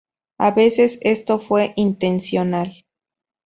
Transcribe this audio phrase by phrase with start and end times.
[0.39, 2.73] A veces esto fue intencional.